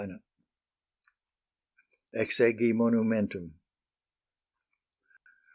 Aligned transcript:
XXX. 0.03 0.19
EXEGI 2.15 2.73
MONUMENTUM. 2.73 3.53